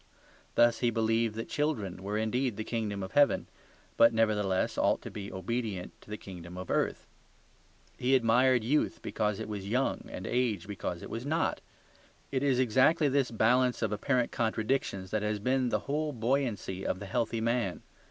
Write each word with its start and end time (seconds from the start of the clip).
Thus 0.55 0.79
he 0.79 0.89
believed 0.89 1.35
that 1.35 1.47
children 1.47 2.01
were 2.01 2.17
indeed 2.17 2.57
the 2.57 2.63
kingdom 2.63 3.03
of 3.03 3.11
heaven, 3.11 3.45
but 3.97 4.11
nevertheless 4.11 4.75
ought 4.75 4.99
to 5.03 5.11
be 5.11 5.31
obedient 5.31 5.91
to 6.01 6.09
the 6.09 6.17
kingdom 6.17 6.57
of 6.57 6.71
earth. 6.71 7.05
He 7.99 8.15
admired 8.15 8.63
youth 8.63 8.97
because 9.03 9.39
it 9.39 9.47
was 9.47 9.69
young 9.69 10.09
and 10.09 10.25
age 10.25 10.65
because 10.65 11.03
it 11.03 11.09
was 11.11 11.23
not. 11.23 11.61
It 12.31 12.41
is 12.41 12.57
exactly 12.57 13.09
this 13.09 13.29
balance 13.29 13.83
of 13.83 13.91
apparent 13.91 14.31
contradictions 14.31 15.11
that 15.11 15.21
has 15.21 15.37
been 15.37 15.69
the 15.69 15.81
whole 15.81 16.13
buoyancy 16.13 16.83
of 16.83 16.97
the 16.99 17.05
healthy 17.05 17.39
man. 17.39 17.83